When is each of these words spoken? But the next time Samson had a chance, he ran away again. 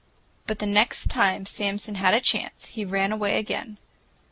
But 0.47 0.57
the 0.57 0.65
next 0.65 1.11
time 1.11 1.45
Samson 1.45 1.93
had 1.93 2.15
a 2.15 2.19
chance, 2.19 2.69
he 2.69 2.83
ran 2.83 3.11
away 3.11 3.37
again. 3.37 3.77